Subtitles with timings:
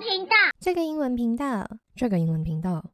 [0.00, 2.93] 频道，这个英文频道，这个英文频道。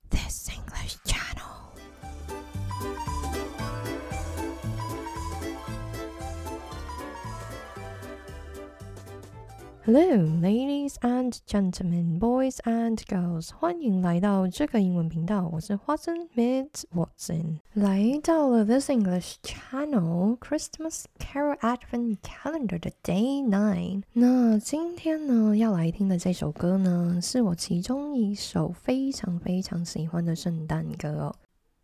[9.86, 10.02] Hello,
[10.42, 15.48] ladies and gentlemen, boys and girls，欢迎来到这个英文频道。
[15.54, 24.02] 我是 Watson Miss Watson，来到了 This English Channel Christmas Carol Advent Calendar 的 Day Nine。
[24.14, 31.36] 那今天呢，要来听的这首歌呢，是我其中一首非常非常喜欢的圣诞歌哦。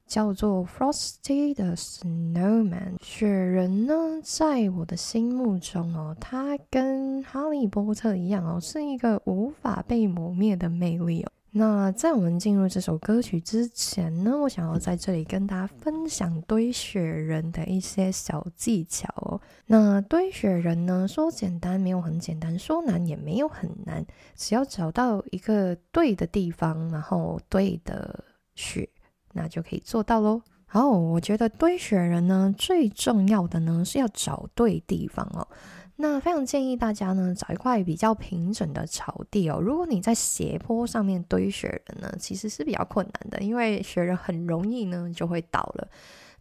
[0.06, 11.32] 叫做 Frosty 的 Snowman 雪人呢，在我的心目中哦，它跟哈利波特一样哦，是一个无法被磨灭的魅力哦。
[11.50, 19.40] 那在我们进入这首歌曲之前呢，我想要在这里跟大家分享堆雪人的一些小技巧哦。
[19.64, 28.22] 那堆雪人呢，说简单没有很简单，说难也没有很难，只要找到一个对的地方，然后对的
[28.54, 28.88] 雪。
[29.36, 30.42] 那就可以做到喽。
[30.68, 35.46] 好，我觉得堆雪人呢，最重要的呢是要找对地方哦。
[35.98, 39.60] 那非常建议大家呢，找一块比较平整的草地哦。
[39.60, 45.88] 如果你在斜坡上面堆雪人呢，其实是比较困难的，因为雪人很容易呢就会倒了。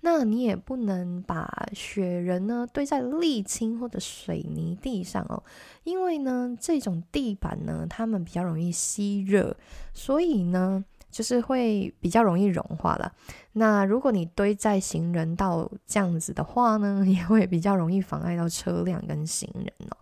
[0.02, 5.42] 那你也不能把雪人呢堆在沥青或者水泥地上哦，
[5.84, 9.56] 因为呢这种地板呢，它们比较容易吸热，
[9.94, 10.84] 所以呢。
[11.16, 13.10] 就是会比较容易融化了。
[13.54, 19.96] 那如果你堆在行人道这样子的话呢， 也会比较容易妨碍到车辆跟行人哦。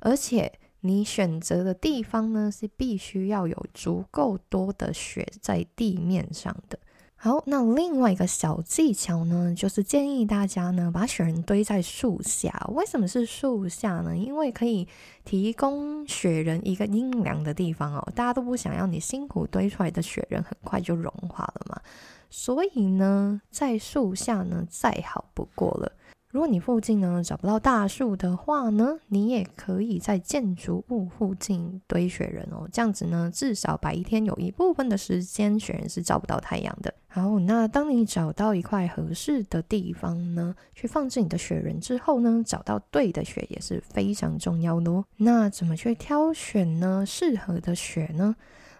[0.00, 6.78] 而且你选择的地方呢，是必须要有足够多的雪在地面上的。
[7.24, 12.68] 好，那另外一个小技巧呢，就是建议大家呢把雪人堆在树下。
[12.74, 14.14] 为什么是树下呢？
[14.14, 14.86] 因为可以
[15.24, 18.12] 提供雪人一个阴凉的地方哦。
[18.14, 21.80] 大家都不想要你辛苦堆出来的雪人很快就融化了嘛，
[22.28, 25.90] 所以呢，在树下呢再好不过了。
[26.34, 32.68] 如果你附近呢找不到大树的话呢，你也可以在建筑物附近堆雪人哦。
[32.72, 36.92] 这样子呢，至少白天有一部分的时间雪人是照不到太阳的。
[37.06, 45.04] 好，那当你找到一块合适的地方呢，去放置你的雪人之后呢，找到对的雪也是非常重要的哦。
[45.18, 47.04] 那怎么去挑选呢？
[47.06, 48.34] 适合的雪呢？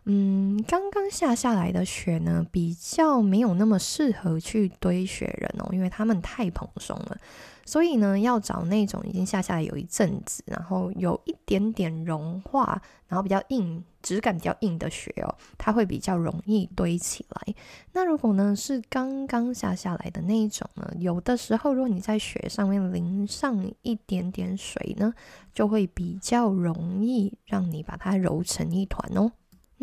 [0.06, 7.16] 嗯，刚刚下下来的雪呢，比较没有那么适合去堆雪人哦，因为它们太蓬松了。
[7.64, 17.54] 所以呢，要找那种已经下下来有一阵子，然后有一点点融化，然后比较硬，质感比较硬的雪哦，它会比较容易堆起来。
[17.94, 25.14] 那如果呢是刚刚下下来的那一种呢，有的时候如果你在雪上面淋上一点点水呢，
[25.54, 29.32] 就会比较容易让你把它揉成一团哦。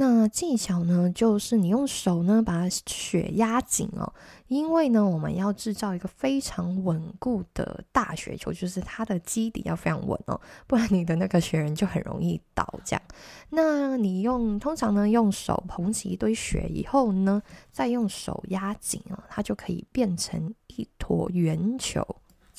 [0.03, 4.11] 那技巧呢，就是你用手呢把雪压紧哦，
[4.47, 12.67] 因为呢我们要制造一个非常稳固的大雪球，就是它的基底要非常稳哦，不然你的那个雪人就很容易倒。
[12.83, 13.01] 这样，
[13.51, 17.39] 那你用通常呢用手捧起一堆雪以后呢，
[17.71, 22.03] 再用手压紧哦，它就可以变成一坨圆球。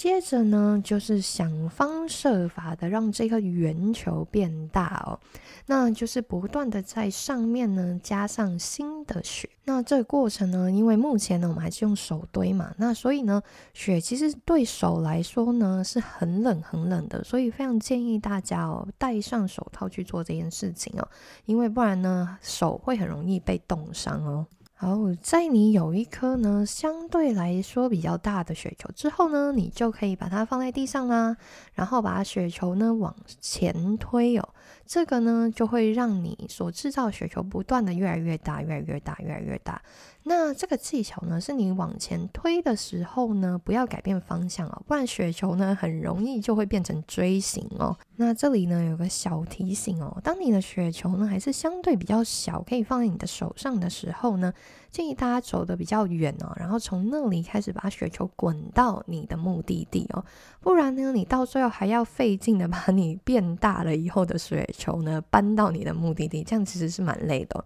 [0.03, 5.21] 接着呢，就是想方设法的让这个圆球变大哦，
[5.67, 9.49] 那就是不断的在上面呢加上新的雪。
[9.63, 13.41] 那这个过程呢，因为目前呢我们还是用手堆嘛，那所以呢
[13.75, 21.07] 雪其实对手来说呢是很冷很冷的，所以非常建议大家哦戴上手套去做这件事情哦，
[21.45, 24.45] 因为不然呢手会很容易被冻伤哦。
[24.83, 31.37] 好，在你有一颗呢相对来说比较大的雪球之后呢，你就可以把它放在地上啦，
[31.75, 34.49] 然后把雪球呢往前推哦。
[34.87, 39.81] 这个呢就会让你所制造雪球不断的越来越大，越来越大，越来越大。
[40.25, 47.97] 那这个技巧呢，是你往前推的时候呢，不要改变方向哦，不然雪球呢很容易就会变成锥形哦。
[48.17, 54.53] 那这里呢有个小提醒哦，当你的雪球呢还是相对比较小，可以放在你的手上的时候呢，
[54.93, 60.23] 建议大家走的比较远哦，然后从那里开始把雪球滚到你的目的地哦，
[60.61, 67.65] 不然呢你到最后还要费劲的把你变大了以后的雪球呢搬到你的目的地，这样其实是蛮累的。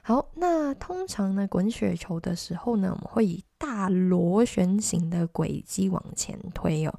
[0.00, 6.94] 好，那通常呢，滚雪球的时候呢，我们会以大螺旋形的轨迹往前推哦，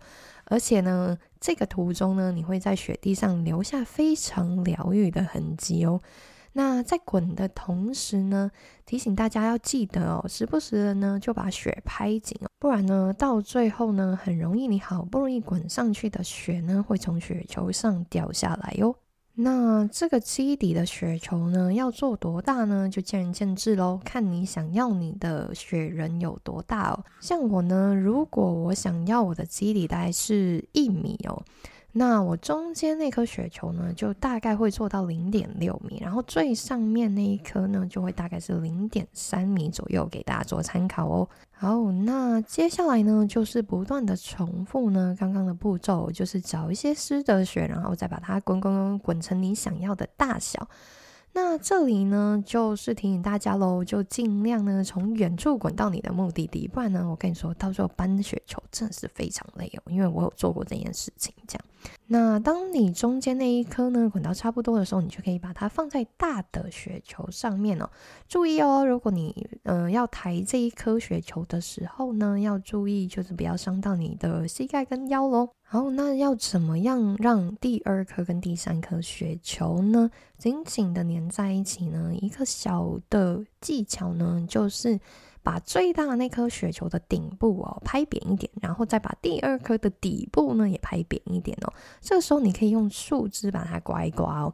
[0.46, 6.02] 而且呢，这个途中呢，你会在雪地上留下非常疗愈的痕迹哦。
[6.58, 8.50] 那在滚的同时呢，
[8.86, 18.96] 提醒大家要记得哦，时不时的呢就把雪拍紧哦，不然呢，到最后呢，很容易你好不容易滚上去的雪呢，会从雪球上掉下来哟。
[19.34, 22.88] 那这个基底的雪球呢，要做多大呢？
[22.90, 27.04] 就见仁见智喽，看你想要你的雪人有多大哦。
[27.20, 31.44] 像我呢，如果我想要我的基底大概是一米哦。
[31.98, 41.30] 那我中间那颗雪球呢，就大概会做到零点六米，然后最上面那一颗呢，就会大概是零点三米左右，给大家做参考哦。
[41.52, 50.68] 好，那接下来呢，就是不断的重复呢，刚刚的步骤，就是找一些湿的雪，然后再把它滚滚滚滚成你想要的大小。
[51.38, 61.66] 那这里呢，就是提醒大家喽，就尽量呢从远处滚到你的目的地，不然呢，我跟你说，到时候搬雪球真的是非常累哦，因为我有做过这件事情，这样。
[62.08, 67.90] 那当你中间那一颗呢滚到差不多的时候，你就可以把它放在大的雪球上面哦。
[68.30, 75.50] 注意哦，如果你嗯要抬这一颗雪球的时候呢，要注意就是不要伤到你的膝盖跟腰喽。
[75.76, 82.14] 然后，那要怎么样让第二颗跟第三颗雪球呢紧紧的粘在一起呢？
[82.22, 84.98] 一个小的技巧呢，就是。
[85.44, 91.72] 把最大那颗雪球的顶部哦拍扁一点，然后再把第二颗的底部呢也拍扁一点哦。
[92.02, 94.52] 这个时候你可以用树枝把它刮一刮哦。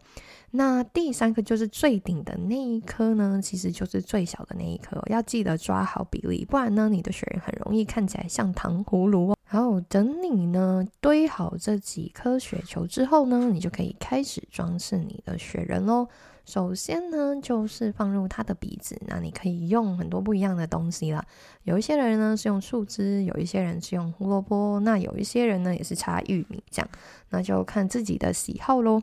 [0.51, 9.37] 那第三颗就是最顶的那一颗呢，其实就是最小的那一颗，要记得抓好比例，不然呢你的雪人很容易看起来像糖葫芦哦。
[9.51, 16.07] 然后等你呢堆好这几颗雪球之后呢，你就可以开始装饰你的雪人喽。
[16.45, 18.97] 首先呢，就是放入它的鼻子。
[19.07, 21.23] 那你可以用很多不一样的东西了。
[21.63, 26.89] 有一些人呢是用树枝，有一些人是用胡萝卜，那有一些人呢也是插玉米这样。
[27.29, 29.01] 那就看自己的喜好喽。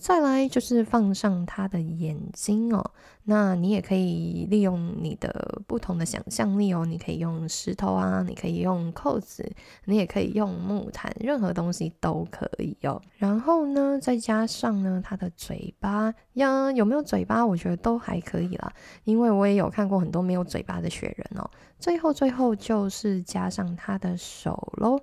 [0.00, 2.90] 再来就是放上他的眼睛哦，
[3.24, 9.52] 那你也可以利用你的不同的想象力哦，你可以用石头啊，你可以用扣子，
[9.84, 13.00] 你也可以用木炭，任何东西都可以哦。
[13.18, 17.44] 然后呢，再加上呢他的嘴巴呀，有没有嘴巴？
[17.44, 18.72] 我觉得都还可以啦，
[19.04, 21.50] 因为我也有看过很多没有嘴巴的雪人哦。
[21.78, 24.98] 最后最后就是加上他的手喽。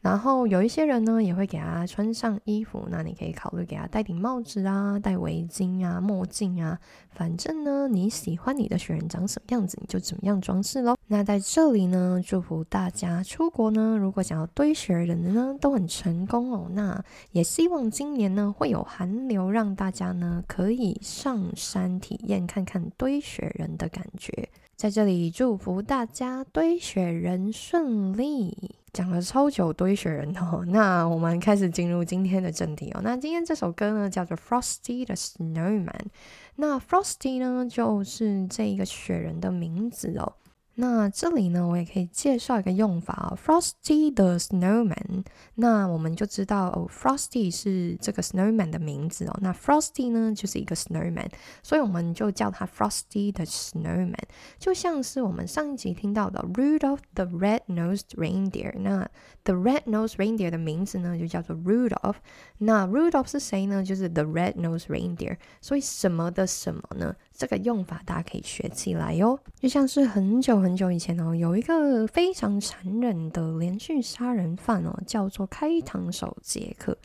[0.00, 6.78] 然后有一些人呢，也会给他穿上衣服，那你可以考虑给他戴顶帽子啊，戴围巾啊，墨镜啊，
[7.10, 10.96] 反正呢，你喜欢你的雪人长什么样子，你就怎么样装饰喽。
[11.08, 16.68] 那在这里呢，祝福大家出国呢，如果想要堆雪人的呢，都很成功哦。
[16.70, 17.02] 那
[17.32, 24.48] 也希望今年呢，会有寒流，让大家呢可以上山体验看看堆雪人的感觉。
[24.76, 28.76] 在这里祝福大家堆雪人顺利。
[28.96, 33.00] 讲了超久堆雪人哦，那我们开始进入今天的正题哦。
[33.04, 36.06] 那今天这首歌呢叫做 Frosty 的 Snowman，
[36.54, 40.32] 那 Frosty 呢就是这一个雪人的名字哦。
[40.78, 45.24] 那这里呢，我也可以介绍一个用法啊，Frosty the Snowman。
[45.54, 49.38] 那我们就知道哦，Frosty 是这个 Snowman 的名字哦。
[49.40, 51.30] 那 Frosty 呢，就是一个 Snowman，
[51.62, 54.14] 所以我们就叫它 Frosty the Snowman。
[54.58, 58.78] 就像是我们上一集听到的 Rudolph the Red-Nosed Reindeer。
[58.78, 59.08] 那
[59.44, 62.16] The Red-Nosed Reindeer 的名字呢，就叫做 Rudolph。
[62.58, 63.82] 那 Rudolph 是谁呢？
[63.82, 65.38] 就是 The Red-Nosed Reindeer。
[65.62, 67.16] 所以什么的什么呢？
[67.36, 69.38] 这个用法大家可以学起来哟。
[69.60, 70.56] 就像是很久。
[70.56, 76.96] 很久以前哦，有一个非常残忍的连续杀人犯哦，叫做开膛手杰克。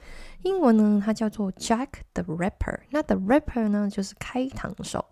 [0.44, 2.80] 英文呢，它叫做 Jack the Ripper。
[2.90, 5.06] 那 the Ripper 呢，就是开膛手。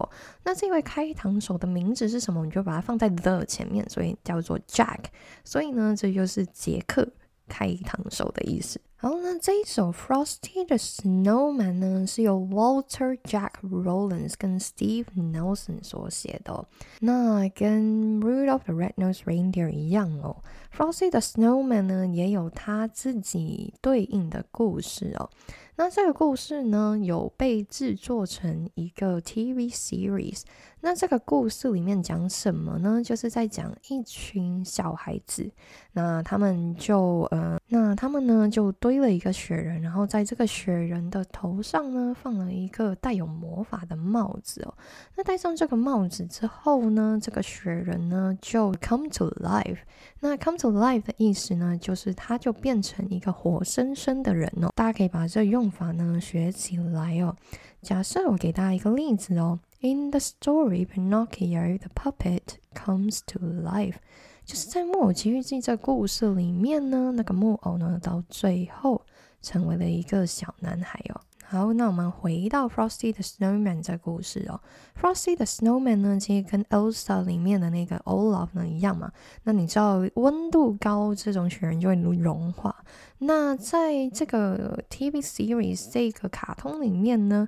[0.43, 2.45] 那这位开膛手的名字是什么？
[2.45, 5.05] 你就把它放在 the 前面，所以叫做 Jack。
[5.43, 7.07] 所以呢，这就是杰克
[7.47, 8.79] 开膛手的意思。
[9.01, 16.67] 好，那这一首 Frosty 的 Snowman 呢，是由 Walter Jack Rollins 跟 Steve Nelson 所写的。
[16.99, 20.43] 那跟 Rudolph the Red-Nosed Reindeer 一样哦
[20.75, 25.29] ，Frosty 的 Snowman 呢，也有他自己对应的故事哦。
[25.77, 30.41] 那这个故事呢，有被制作成一个 TV series。
[30.81, 33.01] 那这个故事里面讲什么呢？
[33.01, 35.49] 就是在讲一群小孩子，
[35.93, 44.73] 那他们就呃，那他们呢就堆了一个雪人，然后在这个雪人的头上呢放了一个带有魔法的帽子哦。
[45.15, 49.77] 那戴上这个帽子之后呢，这个雪人呢就 come to life。
[50.19, 54.69] 那 come to life 的意思呢，就是它就变成一个活生生的人哦。
[54.75, 57.35] 大家可以把这用法呢学起来哦。
[57.83, 62.41] 假设我给大家一个例子哦，In the story, Pinocchio the puppet
[62.73, 63.95] comes to life，
[64.49, 68.99] 就是在《木偶奇遇记》这故事里面呢，那个木偶呢到最后
[69.43, 71.21] 成为了一个小男孩哦。
[71.45, 74.59] 好，那我们回到 Frosty the Snowman 这故事哦。
[74.99, 79.11] Frosty the Snowman 呢，其实跟 Elsa 里面的那个 Olaf 呢一样嘛。
[79.43, 82.75] 那你知道温度高，这种雪人就会融化。
[83.19, 87.47] 那在这个 TV series 这个卡通里面呢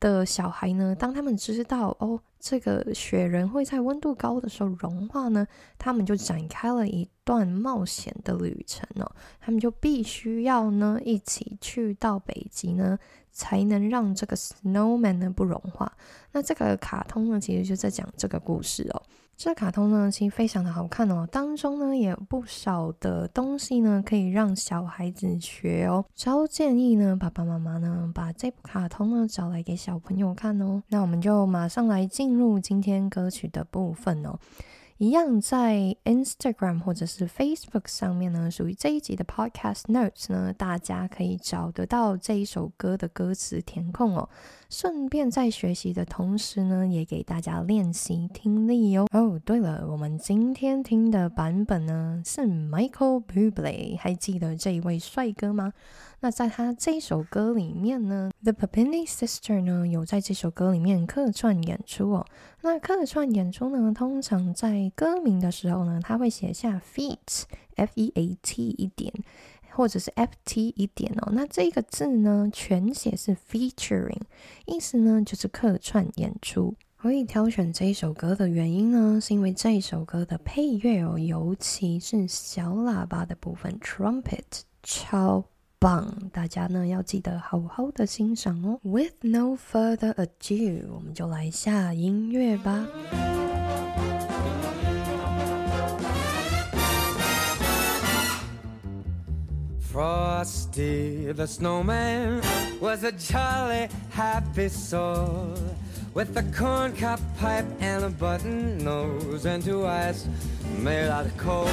[0.00, 2.20] 的小孩呢，当他们知道哦。
[2.40, 9.12] 这个雪人会在温度高的时候融化呢，他们就展开了一段冒险的旅程哦。
[9.38, 12.98] 他们就必须要呢一起去到北极呢，
[13.30, 15.92] 才能让这个 snowman 呢不融化。
[16.32, 19.02] 那这个卡通呢，其实就在讲这个故事哦。
[19.42, 26.04] 这卡通呢，其实非常的好看哦，当中呢也有不少的东西呢，可以让小孩子学哦。
[26.14, 30.82] 超建议呢，爸爸妈妈呢把这部卡通呢找来给小朋友看哦。
[30.88, 34.38] 那我们就马上来进入今天歌曲的部分哦。
[35.00, 44.28] 一样在 Instagram 或者是 Facebook 上面呢，属于这一集的 Podcast Notes 呢，大家可以找得到这一首歌的歌词填空哦。
[44.68, 49.06] 顺便在学习的同时呢，也给大家练习听力哦。
[49.10, 55.72] 哦，对了，我们今天听的版本呢是 Michael Bublé，还记得这一位帅哥吗？
[56.20, 62.26] 那在他这首歌里面呢，The Papini Sister 呢有在这首歌里面客串演出哦。
[62.62, 69.12] 那客串演出呢，通常在歌名的时候呢，他会写下 feat，f e a t 一点。
[69.72, 74.20] 或者是 F T 一点哦，那这个字呢，全写是 featuring，
[74.66, 76.74] 意思呢就是客串演出。
[76.96, 84.42] 可以挑选这一首歌的原因呢，是因为这一首歌的配乐哦，尤其是小喇叭的部分 trumpet
[84.82, 85.44] 超
[85.79, 88.79] 棒，大家呢要记得好好的欣赏哦。
[88.83, 92.87] With no further ado，我们就来下音乐吧。
[99.93, 102.41] Frosty the snowman
[102.81, 105.55] was a jolly happy soul
[106.13, 110.25] with a corncob pipe and a button nose and two eyes
[110.83, 111.69] made out of coal。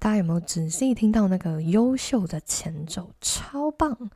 [0.00, 3.10] 大家有没有仔细听到那个优秀的前奏？
[3.20, 4.10] 超棒！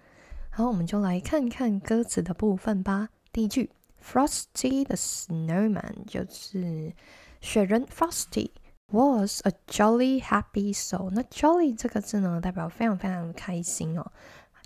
[0.49, 3.11] 好，我们就来看看歌词的部分吧。
[3.31, 3.71] 第一句
[4.03, 6.95] ，Frosty the snowman 就是
[7.43, 8.53] 雪人 Frosty。
[8.93, 11.11] Was a jolly happy soul。
[11.11, 14.11] 那 jolly 这个字呢，代表非常非常的开心哦。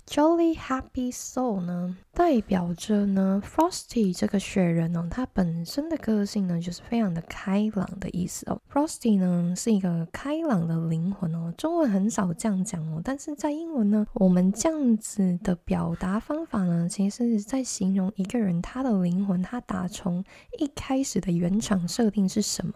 [0.08, 8.58] Jolly happy soul 呢，代表着呢，Frosty 这个雪人哦，它本身的个性呢，就是非常的开朗的意思哦。
[8.72, 11.52] Frosty 呢，是一个开朗的灵魂哦。
[11.58, 20.24] 中文很少这样讲哦，但是在英文呢，我们这样子的表达方法呢，其实是在形容一个人他的灵魂，他打从
[20.58, 22.72] 一开始的原厂设定是什么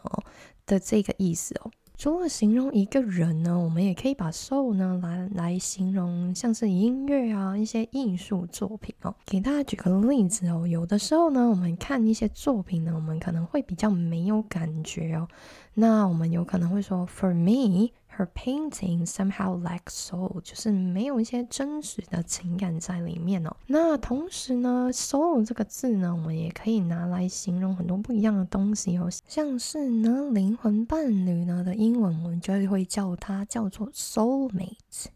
[0.67, 1.71] 的这个意思哦。
[1.97, 9.15] 除了形容一个人呢，我们也可以把 soul 呢来来形容像是音乐啊一些艺术作品哦。
[9.27, 15.29] 给大家举个例子哦，有的时候呢，我们看一些作品呢，我们可能会比较没有感觉哦。
[15.75, 17.91] 那我们有可能会说，For me。
[18.19, 23.57] Her painting somehow lack soul，就是没有一些真实的情感在里面哦。
[23.66, 29.09] 那同时呢，soul 这个字呢，我们也可以拿来形容很多不一样的东西哦。
[29.26, 35.07] 像是呢，灵魂伴侣呢的英文，我们就会叫它叫做 soulmate。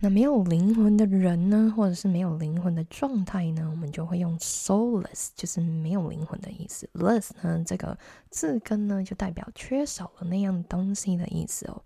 [0.00, 6.88] 那没有灵魂的人呢，或者是没有灵魂的状态呢，我们就会用 soulless，就是没有灵魂的意思。
[6.94, 7.96] less 呢，这个
[8.28, 11.80] 字根呢，就代表缺少了那样东西的意思哦。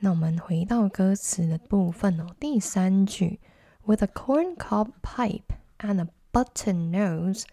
[0.00, 3.40] 那我们回到歌词的部分哦，第三句，
[3.84, 7.44] With a corncob pipe and a button nose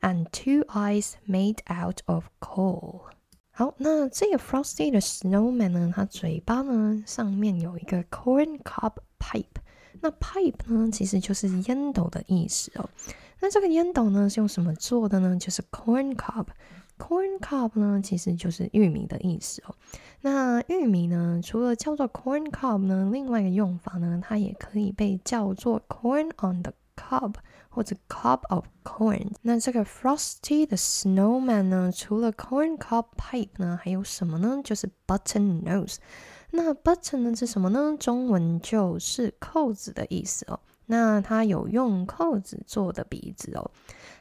[0.00, 3.02] and two eyes made out of coal。
[3.50, 9.60] 好，那这个 Frosty 的 Snowman 呢，它嘴巴呢上面有一个 corncob pipe。
[10.00, 12.88] 那 pipe 呢，其实就是烟斗的意思哦。
[13.40, 15.36] 那这个烟斗呢是用什么做的呢？
[15.36, 16.46] 就是 corncob。
[16.97, 19.75] corn cob 呢，其实就是玉米的意思哦。
[20.21, 27.35] 那玉米呢，除了叫做 corn cob 呢，另外一个用法呢，它也可以被叫做 corn on the cob
[27.69, 29.29] 或者 cob of corn。
[29.43, 34.59] 那这个 Frosty 的 snowman 呢，除了 corn cob pipe 呢，还有什么呢？
[34.63, 35.97] 就是 button nose。
[36.51, 37.95] 那 button 呢是什么呢？
[37.99, 40.59] 中文就是扣子的意思哦。
[40.87, 43.69] 那它有用扣子做的鼻子哦。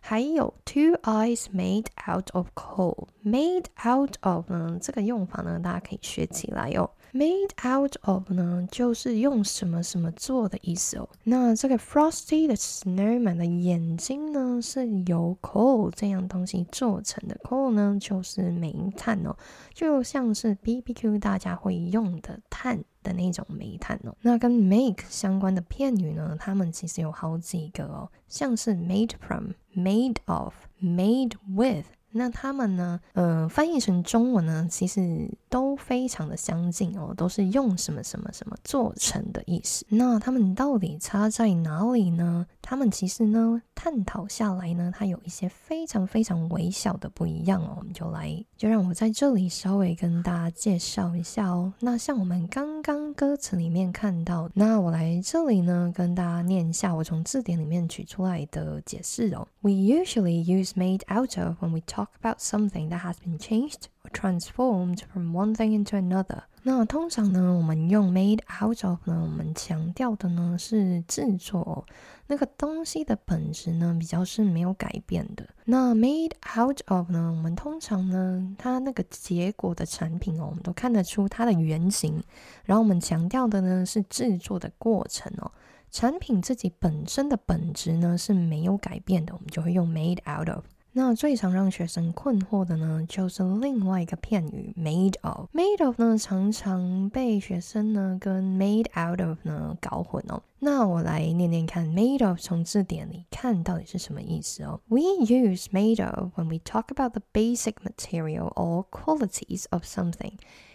[0.01, 3.09] 还有 two eyes made out of coal。
[3.25, 6.91] made out of 呢，这个用法呢，大家可以学起来哦。
[7.13, 11.09] Made out of 呢，就是用什么什么做的意思哦。
[11.25, 17.39] 那这个 Frosty 的 snowman 的眼睛呢，是由 coal 这样东西做成的。
[17.45, 19.37] coal 呢，就是煤炭哦，
[19.73, 22.85] 就像是 BBQ 大家会用的炭。
[23.07, 24.13] 的那种煤炭哦。
[24.21, 31.85] 那跟 make 相关的片语呢，它们其实有好几个哦，像是 made from、made of、made with。
[32.17, 33.01] 那他们呢？
[33.13, 39.85] 呃，翻译成中文呢，其实都非常的相近哦，都是用什么什么什么做成的意思。
[39.89, 42.47] 那他们到底差在哪里呢？
[42.63, 47.77] 他们其实呢，探讨下来呢，它有一些非常非常微小的不一样哦。
[47.79, 51.73] 我们就来，就让我在这里稍微跟大家介绍一下哦。
[51.79, 59.47] 那像我们刚刚歌词里面看到，那我来这里呢，跟大家念一下我从字典里面取出来的解释哦。
[59.61, 63.89] We usually use made out of when we talk talk about something that has been changed
[64.05, 66.43] or transformed from one thing into another。
[66.63, 71.87] 那通常呢，我们用 made out of 呢，我们强调的呢是制作
[72.27, 75.49] 那个东西的本质呢，比较是没有改变的。
[75.65, 82.21] 那 made out of 呢，我们通常呢，它那个结果的产品哦，我们都看得出它的原型。
[82.65, 85.53] 然后我们强调的呢是制作的过程哦，
[85.93, 90.65] 产品自己本身的本质呢是没有改变的，我们就会用 made out of。
[90.96, 100.44] 那最常让学生困惑的呢，就是另外一个片语 made of。made of 呢，常常被学生呢跟 made out of 呢搞混哦。
[100.60, 104.82] 那我来念念看，made of 从字典里看到底是什么意思哦。
[104.90, 110.34] We use made of when we talk about the basic material or qualities of something.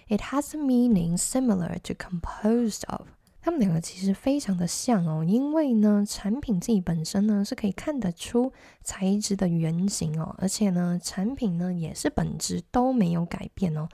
[0.08, 3.08] It has a meaning similar to composed of.
[3.41, 13.89] 他们两个其实非常的像哦，因为呢，产品自己本身呢是可以看得出材质的原型哦，而且呢，产品呢也是本质都没有改变哦。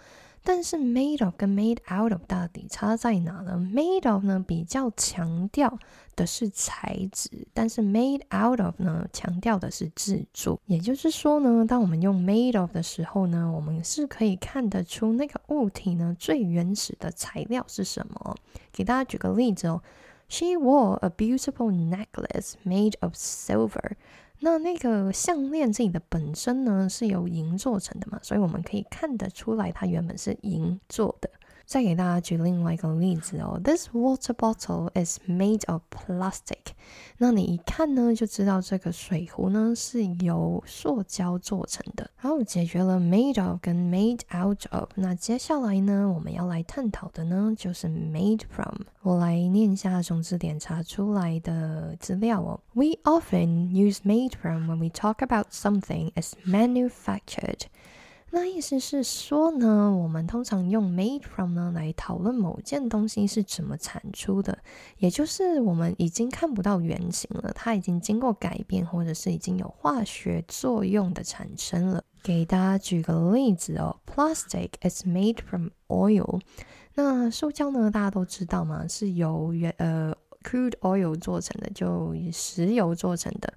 [0.49, 5.77] 但是 made of 跟 made out of 到底差在哪呢？made of 呢比较强调
[6.15, 10.57] 的是材质，但是 made out of 呢强调的是制作。
[10.65, 18.33] 也就是说呢，当我们用 made of 的时候呢，我们是可以看得出那个物体呢最原始的材料是什么。
[18.71, 19.81] 给大家举个例子哦
[20.29, 23.97] ，She wore a beautiful necklace made of silver。
[24.39, 31.29] 那那个项链自己的本身呢是由银做成的嘛，所以我们可以看得出来它原本是银做的。
[31.66, 36.72] 再给大家举另外一个例子哦，This water bottle is made of plastic。
[37.18, 42.10] 那你一看呢，就知道这个水壶呢是由塑胶做成的。
[42.16, 44.90] 好，解决了 made of 跟 made out of。
[44.96, 48.82] 那接下来呢，我们要来探讨的呢就是 made from。
[49.02, 52.60] 我来念一下从字典查出来的资料哦。
[52.74, 57.62] We often use made from when we talk about something as manufactured。
[58.29, 64.57] 那意思是说呢，我们通常用 made from 呢来讨论某件东西是怎么产出的，
[64.97, 72.03] 也就是我们已经看不到原型了，它已经经过改变，或者是已经有化学作用的产生了。
[72.21, 76.41] 给大家举个例子哦，Plastic is made from oil。
[76.95, 80.13] 那塑胶呢，大家都知道嘛，是由原呃
[80.43, 83.53] crude oil 做成的，就石油做成的。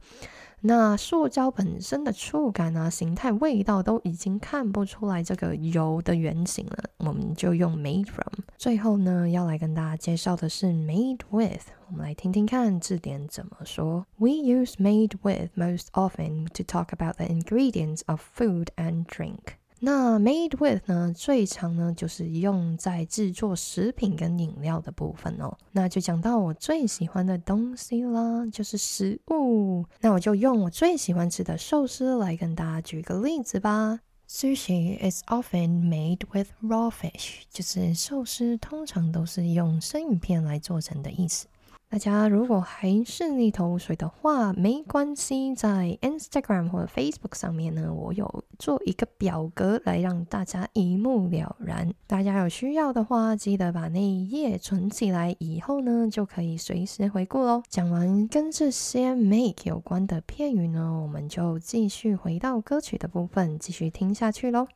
[0.62, 8.44] 那塑胶本身的触感啊、形态、味道都已经看不出来这个油的原型了，我们就用 made from。
[8.58, 14.06] 最后呢，要来跟大家介绍的是 made with，我们来听听看字典怎么说。
[14.18, 19.59] We use made with most often to talk about the ingredients of food and drink.
[19.82, 25.56] 那 made with 呢，最常呢就是用在制作食品跟饮料的部分哦。
[25.72, 29.86] 那就讲到我最喜欢的东西啦，就是食物。
[30.00, 34.00] 那我就用我最喜欢吃的寿司来跟大家举个例子吧。
[34.28, 41.46] Sushi is often made with raw fish，就是寿司通常都是用生鱼片来做成的意思。
[41.90, 51.92] 大家如果还是一头雾水的话，没关系，在 Instagram 或者 Facebook 上面呢，我有做一个表格来让大家一目了然。
[52.06, 57.60] 大家有需要的话，记得把那一页存起来，以后呢就可以随时回顾喽。
[57.68, 64.68] 讲完跟这些 make 有关的片语呢，我们就继续回到歌曲的部分，继续听下去喽。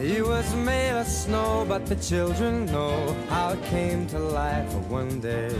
[0.00, 5.20] He was made of snow, but the children know how it came to life one
[5.20, 5.52] day.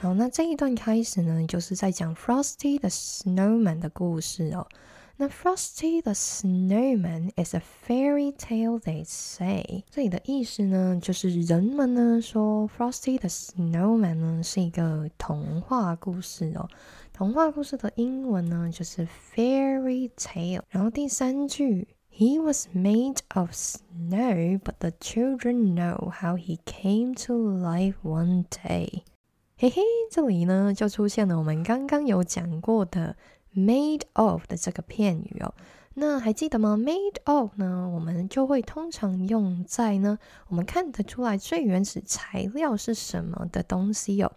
[0.00, 4.66] 好，那这一段开始呢，就是在讲 Frosty the Snowman 的故事哦。
[5.16, 9.84] 那 Frosty the Snowman is a fairy tale, they say。
[9.90, 16.68] 这里的意思呢，就是人们呢说 Frosty the Snowman 呢是一个童话故事哦。
[17.12, 20.62] 童话故事的英文呢就是 fairy tale。
[20.70, 21.88] 然后第三句。
[22.17, 28.45] He was made of snow, but the children know how he came to life one
[28.45, 29.03] day.
[29.57, 33.17] 嘿嘿，这里呢就出现了我们刚刚有讲过的
[33.53, 35.53] made of 的这个片语哦。
[35.95, 44.31] 那还记得吗？Made of 呢，我们就会通常用在呢，我们看得出来最原始材料是什么的东西哦。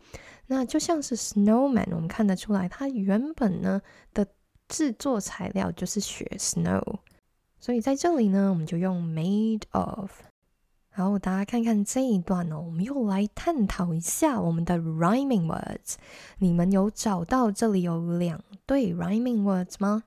[0.49, 3.81] 那就像是 snowman，我们看得出来它原本呢
[4.13, 4.27] 的
[4.67, 6.99] 制作材料就是雪 snow，
[7.69, 10.11] 所以在这里呢，我们就用 made of。
[10.89, 15.97] 好，大家看看这一段哦，我们又来探讨一下我们的 rhyming words。
[16.39, 20.05] 你们有找到这里有两对 rhyming words 吗？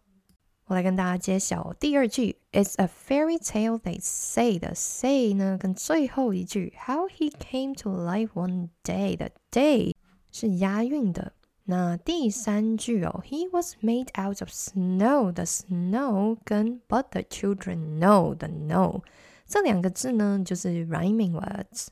[0.65, 8.69] 我来跟大家揭晓第二句，It's a fairy tale they say 的 say 呢，跟最后一句 How he came to life one
[8.84, 9.93] day 的 day
[10.32, 11.34] 是押韵的。
[11.71, 19.03] 那第三句哦，He was made out of snow 的 snow 跟 But the children know 的 know
[19.47, 21.89] 这两个字呢，就是 rhyming words。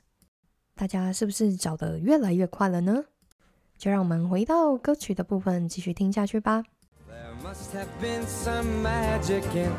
[0.74, 3.04] 大家是不是找的越来越快了呢？
[3.76, 6.62] 就让我们回到歌曲的部分继续听下去吧。
[7.42, 9.70] Must have been some magic in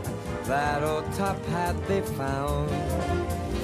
[0.45, 2.69] that old top hat they found.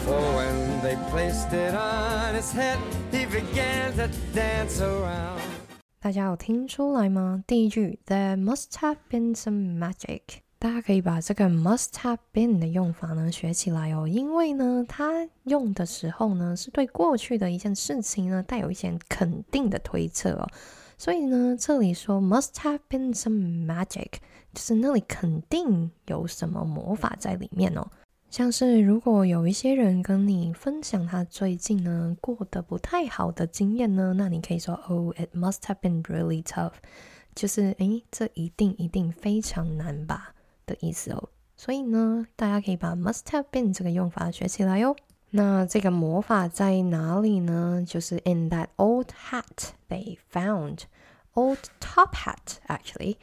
[0.05, 2.77] For when they placed it on his head,
[3.11, 5.41] he began to dance around.
[5.98, 7.42] 大家有听出来吗？
[7.46, 10.20] 第一句 There must have been some magic，
[10.58, 20.46] 大家可以把这个 must have been 的用法呢学起来哦，因为呢，它用的时候呢是对过去的一件事情呢带有一些肯定的推测哦。
[20.96, 24.12] 所以呢，这里说 must have been some magic，
[24.54, 27.90] 就是那里肯定有什么魔法在里面哦。
[28.36, 36.72] 像是如果有一些人跟你分享他最近呢过得不太好的经验呢，那你可以说 Oh, it must have been really tough，
[37.34, 40.34] 就是诶，这一定一定非常难吧
[40.66, 41.30] 的意思哦。
[41.56, 44.94] 所以呢，大家可以把 must have been 这个用法学起来哟。
[45.30, 47.82] 那这个魔法在哪里呢？
[47.86, 50.80] 就是 in that old hat they found
[51.32, 53.16] old top hat actually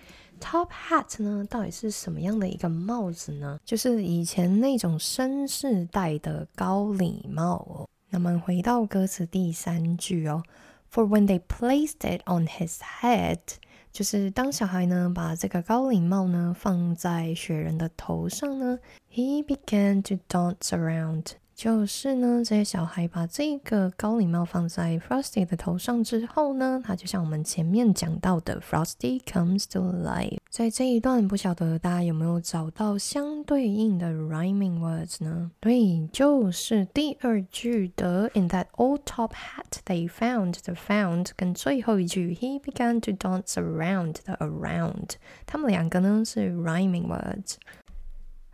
[0.43, 3.57] top hat 呢，到底是什么样的一个帽子呢？
[3.63, 7.87] 就是以前那种绅士戴的高礼帽哦。
[8.09, 10.43] 那么回到歌词第三句哦
[10.91, 13.39] ，For when they placed it on his head，
[13.93, 18.79] 就是当小孩呢把这个高礼帽呢放在雪人的头上呢
[19.11, 21.27] ，He began to dance around。
[21.55, 30.39] 就是呢，这些小孩把这个高礼帽放在 Frosty 的头上之后呢，他就像我们前面讲到的，Frosty comes to life。
[30.49, 35.51] 在这一段，不晓得大家有没有找到相对应的 rhyming words 呢？
[35.59, 44.35] 对，就是第二句的 In that old top hat they found the found，跟最后一句 He began to dance around the
[44.45, 45.11] around，
[45.45, 47.55] 他们两个呢是 rhyming words。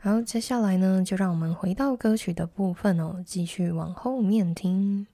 [0.02, 5.06] 好，接下来呢，就让我们回到歌曲的部分哦，继续往后面听。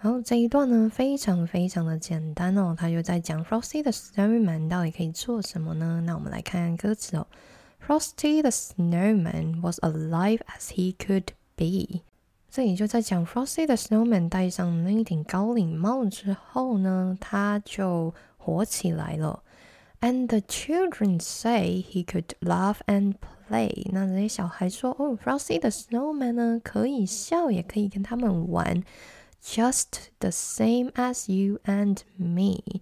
[0.00, 6.02] 好，这一段呢，非常非常的简单哦，他就在讲 Frosty the Snowman 到底可以做什么呢？
[6.06, 7.26] 那我们来看看歌词哦。
[7.87, 12.01] Frosty the Snowman was alive as he could be。
[12.49, 19.43] 这里就在讲 Frosty the Snowman 戴上那一顶高领帽之后呢，他就活起来了。
[19.99, 23.15] And the children say he could laugh and
[23.49, 23.89] play。
[23.91, 28.83] 那这些小孩说，哦，Frosty the Snowman 呢，可以笑，也可以跟他们玩，
[29.43, 32.81] just the same as you and me。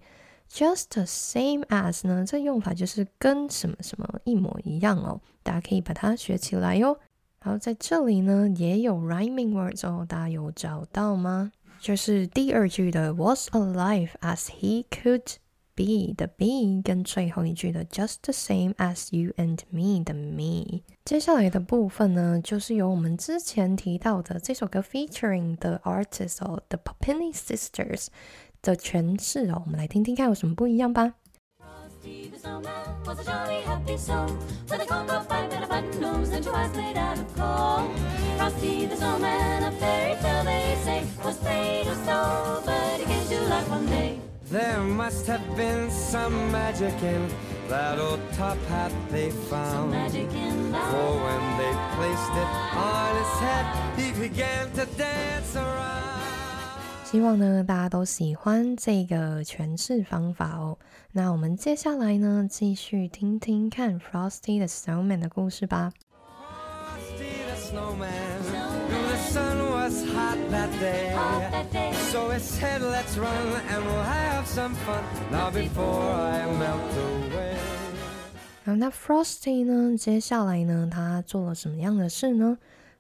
[0.55, 2.25] Just the same as 呢？
[2.25, 6.99] 这用法就是跟什么什么一模一样哦，大家可以把它学起来哟。
[7.39, 11.53] 好，在这里呢也有 rhyming words 哦，大家有找到吗？
[11.79, 15.37] 就是第二句的 was alive as he could
[15.73, 20.81] be 的 be，跟最后一句的 just the same as you and me 的 me。
[21.05, 28.07] 接下来的部分呢，就是由我们之前提到的这首歌 featuring 的 artists 哦，The Popini Sisters。
[28.62, 31.14] 的诠释哦，我们来听听看有什么不一样吧。
[44.48, 47.28] There must have been some magic in
[47.68, 49.72] that old top hat they found.
[49.72, 53.66] Some magic in For when they placed it on his head,
[53.96, 55.95] he began to dance around.
[57.08, 60.76] 希望呢，大家都喜欢这个诠释方法哦。
[61.12, 65.92] 那我们接下来呢，继续听听看 Frosty 的 Snowman 的故事吧。
[78.64, 79.96] 好，那 Frosty 呢？
[79.96, 82.58] 接下来呢，他做了什么样的事呢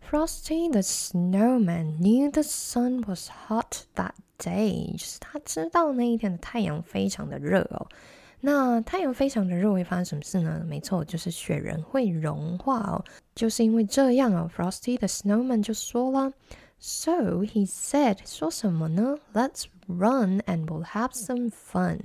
[0.09, 7.87] ？Frosty the snowman knew the sun was hot that day，就是他知道那一天的太阳非常的热哦。
[8.41, 10.63] 那太阳非常的热会发生什么事呢？
[10.67, 13.05] 没错，就是雪人会融化哦。
[13.35, 16.33] 就是因为这样哦，Frosty the snowman 就说了，
[16.79, 19.15] So he said，说什么呢？
[19.33, 21.99] Let's run and we'll have some fun。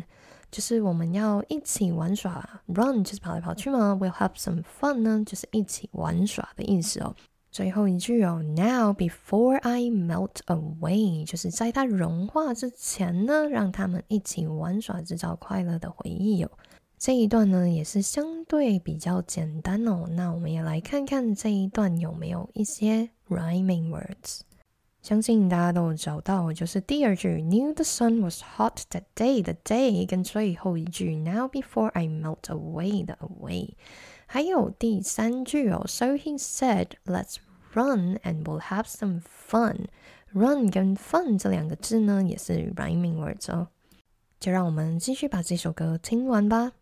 [0.51, 7.15] 就是我们要一起玩耍，run 就是跑来跑去嘛，we'll have some fun 呢，就是一起玩耍的意思哦。
[7.52, 16.52] 最后一句哦，Now before I melt away，就是在它融化之前呢，让他们一起玩耍，制造快乐的回忆哦。
[16.98, 20.08] 这一段呢也是相对比较简单哦。
[20.12, 24.42] 那我们也来看看这一段有没有一些 rhyming words。
[25.02, 33.18] 相信大家都有找到，就是第二句 Knew the sun was hot that day 的 day，跟最后一句 Now before I melt away 的
[33.20, 33.72] away，
[34.31, 37.37] 还有第三句哦，So he said Let's
[37.75, 43.69] run and we'll have some fun。Run 跟 fun 这两个字呢，也是 rhyming words 哦。
[44.39, 46.73] 就让我们继续把这首歌听完吧。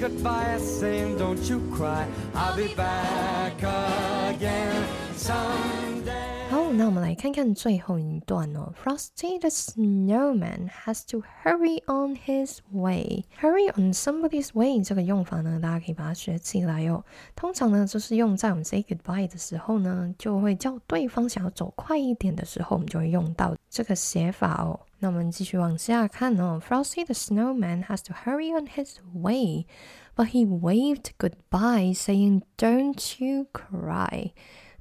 [0.00, 4.84] goodbye saying don't you cry I'll be back again
[5.16, 6.31] someday 好，
[6.72, 8.72] 那我们来看看最后一段哦。
[8.82, 13.24] Frosty the snowman has to hurry on his way.
[13.40, 17.04] Hurry on somebody's way 这个用法呢，大家可以把它学起来哦。
[17.34, 24.78] 通常呢，就是用在我们 say goodbye 的时候呢，就会叫对方想要走快一点的时候，我们就会用到这个写法哦。
[25.00, 26.60] 那我们继续往下看哦。
[26.64, 29.66] Frosty the snowman has to hurry on his way,
[30.14, 34.30] but he waved goodbye, saying, "Don't you cry."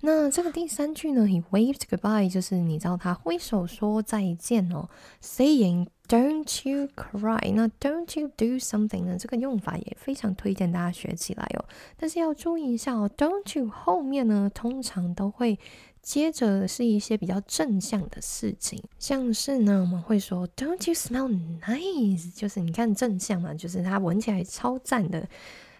[0.04, 4.88] 那这个第三句呢？He waved goodbye，就是你知道他挥手说再见哦
[5.22, 7.52] ，saying "Don't you cry"。
[7.54, 9.16] 那 "Don't you do something" 呢？
[9.16, 11.64] 这个用法也非常推荐大家学起来哦。
[11.96, 15.58] 但是要注意一下哦，"Don't you" 后面呢，通常都会。
[16.02, 25.28] 接着是一些比较正向的事情，像是呢，我们会说 "Don't you smell nice？" 就是你看正向嘛，就是它闻起来超赞的。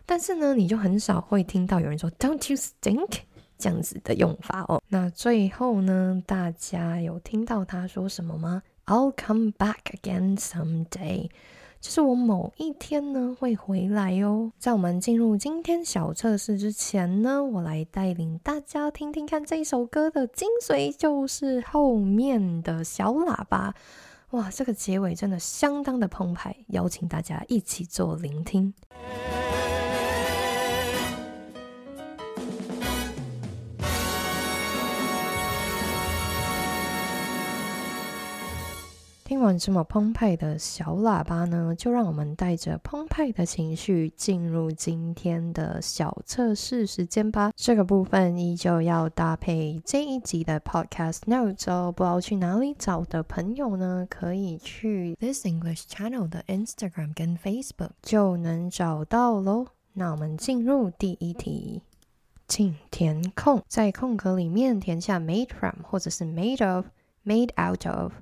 [0.06, 3.22] 但是呢，你就很少会听到有人说 "Don't you stink？"
[3.62, 4.83] 这样子的用法哦。
[4.88, 11.31] 那最后呢，大家有听到他说什么吗？"I'll come back again someday."
[11.81, 14.51] 就是我某一天呢会回来哦。
[14.59, 23.75] 在我们进入今天小测试之前呢，我来带领大家听听看这首歌的精髓，就是后面的小喇叭。
[24.31, 28.72] 哇，这个结尾真的相当的澎湃，邀请大家一起做聆听。
[39.32, 47.50] 听完这么澎湃的小喇叭呢，就让我们带着澎湃的情绪进入今天的小测试时间吧。
[47.56, 51.90] 这个部分依旧要搭配这一集的 Podcast Notes 哦。
[51.90, 59.68] 不知道去哪里找的朋友呢，可以去 This English Channel 的 Instagram 跟 Facebook 就能找到喽。
[59.94, 61.80] 那我们进入第一题，
[62.46, 66.84] 请填空，在空格里面填下 made from 或者是 made of、
[67.24, 68.12] made out of。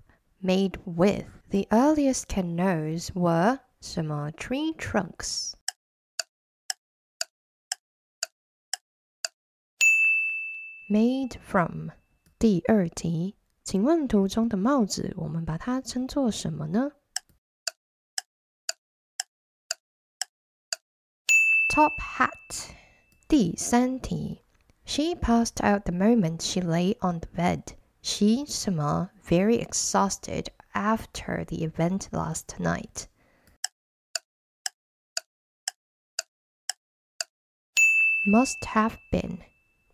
[0.42, 1.26] made with.
[1.50, 5.54] The earliest canoes were 什么 tree trunks.
[10.90, 11.92] Made from
[12.38, 16.92] 第二题，请问图中的帽子，我们把它称作什么呢？
[21.70, 22.70] Top hat
[23.28, 24.44] 第三题，
[24.86, 27.76] She passed out the moment she lay on the bed.
[28.02, 33.08] She 什么 very exhausted after the event last night.
[38.28, 39.40] Must have been.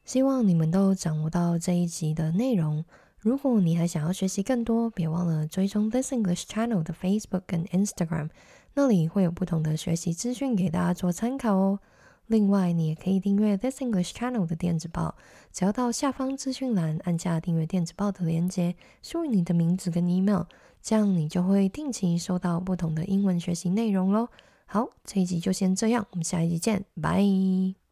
[0.05, 2.83] 希望你们都掌握到这一集的内容。
[3.19, 8.29] 如果你还想要学习更多，别忘了追踪 This English Channel 的 Facebook 跟 Instagram，
[8.73, 11.79] 那里会有不同的学习资讯给大家做参考哦。
[12.26, 15.14] 另外，你也可以订阅 This English Channel 的电子报，
[15.52, 20.42] 只要到下方资讯栏按下订阅电子报的链接，输入你的名字跟 email，
[20.82, 24.28] 这样你就会定期收到不同的英文学习内容喽。
[24.66, 27.85] 好，这一集就先这样，我们下一集见，拜。